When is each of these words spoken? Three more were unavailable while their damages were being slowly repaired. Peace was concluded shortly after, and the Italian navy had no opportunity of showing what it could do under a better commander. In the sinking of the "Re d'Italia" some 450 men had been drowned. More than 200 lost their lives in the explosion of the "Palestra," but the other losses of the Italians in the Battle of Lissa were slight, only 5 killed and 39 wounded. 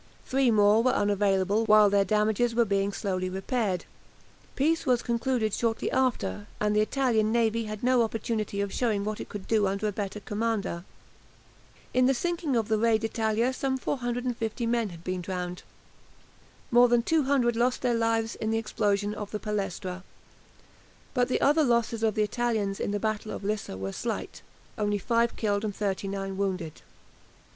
Three 0.25 0.49
more 0.49 0.81
were 0.81 0.93
unavailable 0.95 1.63
while 1.67 1.87
their 1.91 2.03
damages 2.03 2.55
were 2.55 2.65
being 2.65 2.91
slowly 2.91 3.29
repaired. 3.29 3.85
Peace 4.55 4.83
was 4.83 5.03
concluded 5.03 5.53
shortly 5.53 5.91
after, 5.91 6.47
and 6.59 6.75
the 6.75 6.81
Italian 6.81 7.31
navy 7.31 7.65
had 7.65 7.83
no 7.83 8.01
opportunity 8.01 8.61
of 8.61 8.73
showing 8.73 9.05
what 9.05 9.21
it 9.21 9.29
could 9.29 9.45
do 9.47 9.67
under 9.67 9.87
a 9.87 9.91
better 9.91 10.19
commander. 10.19 10.85
In 11.93 12.07
the 12.07 12.15
sinking 12.15 12.55
of 12.55 12.67
the 12.67 12.79
"Re 12.79 12.97
d'Italia" 12.97 13.53
some 13.53 13.77
450 13.77 14.65
men 14.65 14.89
had 14.89 15.03
been 15.03 15.21
drowned. 15.21 15.61
More 16.71 16.87
than 16.87 17.03
200 17.03 17.55
lost 17.55 17.83
their 17.83 17.93
lives 17.93 18.33
in 18.33 18.49
the 18.49 18.57
explosion 18.57 19.13
of 19.13 19.29
the 19.29 19.39
"Palestra," 19.39 20.03
but 21.13 21.27
the 21.27 21.41
other 21.41 21.63
losses 21.63 22.01
of 22.01 22.15
the 22.15 22.23
Italians 22.23 22.79
in 22.79 22.89
the 22.89 22.99
Battle 22.99 23.31
of 23.31 23.43
Lissa 23.43 23.77
were 23.77 23.91
slight, 23.93 24.41
only 24.79 24.97
5 24.97 25.35
killed 25.35 25.63
and 25.63 25.75
39 25.75 26.37
wounded. 26.37 26.81